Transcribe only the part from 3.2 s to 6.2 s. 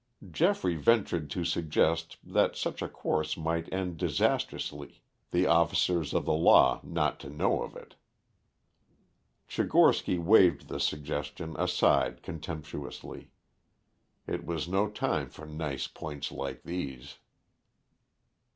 might end disastrously, the officers